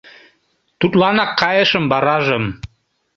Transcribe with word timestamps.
Тудланак 0.79 1.31
кайышым 1.41 1.85
варажым. 1.91 2.45